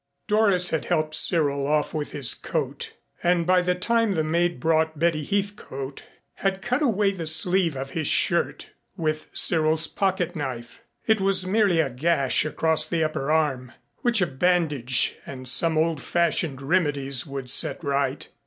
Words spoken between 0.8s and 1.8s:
helped Cyril